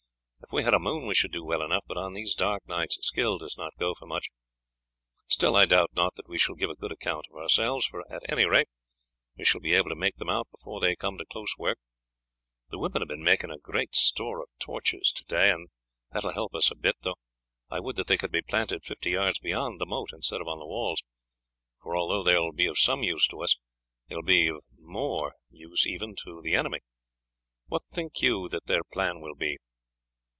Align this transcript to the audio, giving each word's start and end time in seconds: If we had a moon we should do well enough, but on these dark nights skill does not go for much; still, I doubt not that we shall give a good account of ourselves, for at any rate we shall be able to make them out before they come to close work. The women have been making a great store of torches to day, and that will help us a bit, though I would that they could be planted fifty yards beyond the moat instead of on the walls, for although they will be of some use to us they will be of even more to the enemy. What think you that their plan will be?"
If 0.43 0.53
we 0.55 0.63
had 0.65 0.73
a 0.73 0.79
moon 0.79 1.05
we 1.05 1.15
should 1.15 1.31
do 1.31 1.45
well 1.45 1.61
enough, 1.63 1.85
but 1.87 1.97
on 1.97 2.11
these 2.11 2.35
dark 2.35 2.67
nights 2.67 2.97
skill 3.07 3.37
does 3.37 3.57
not 3.57 3.77
go 3.79 3.93
for 3.93 4.05
much; 4.05 4.27
still, 5.29 5.55
I 5.55 5.65
doubt 5.65 5.91
not 5.93 6.15
that 6.15 6.27
we 6.27 6.37
shall 6.37 6.55
give 6.55 6.69
a 6.69 6.75
good 6.75 6.91
account 6.91 7.25
of 7.29 7.37
ourselves, 7.37 7.85
for 7.87 8.01
at 8.13 8.29
any 8.29 8.43
rate 8.43 8.67
we 9.37 9.45
shall 9.45 9.61
be 9.61 9.75
able 9.75 9.87
to 9.87 9.95
make 9.95 10.15
them 10.17 10.27
out 10.29 10.49
before 10.51 10.81
they 10.81 10.97
come 10.97 11.17
to 11.19 11.25
close 11.25 11.55
work. 11.57 11.77
The 12.69 12.79
women 12.79 13.01
have 13.01 13.07
been 13.07 13.23
making 13.23 13.49
a 13.49 13.59
great 13.59 13.95
store 13.95 14.41
of 14.41 14.49
torches 14.59 15.13
to 15.13 15.23
day, 15.23 15.51
and 15.51 15.69
that 16.11 16.25
will 16.25 16.33
help 16.33 16.53
us 16.53 16.69
a 16.69 16.75
bit, 16.75 16.95
though 17.01 17.15
I 17.69 17.79
would 17.79 17.95
that 17.95 18.07
they 18.07 18.17
could 18.17 18.31
be 18.31 18.41
planted 18.41 18.83
fifty 18.83 19.11
yards 19.11 19.39
beyond 19.39 19.79
the 19.79 19.85
moat 19.85 20.09
instead 20.11 20.41
of 20.41 20.47
on 20.49 20.59
the 20.59 20.65
walls, 20.67 21.01
for 21.81 21.95
although 21.95 22.23
they 22.23 22.35
will 22.35 22.51
be 22.51 22.65
of 22.65 22.77
some 22.79 23.03
use 23.03 23.25
to 23.27 23.41
us 23.41 23.55
they 24.09 24.15
will 24.15 24.21
be 24.21 24.47
of 24.47 24.59
even 24.75 24.79
more 24.85 25.35
to 25.53 26.41
the 26.43 26.55
enemy. 26.55 26.79
What 27.67 27.85
think 27.85 28.21
you 28.21 28.49
that 28.49 28.65
their 28.65 28.83
plan 28.83 29.21
will 29.21 29.35
be?" 29.35 29.57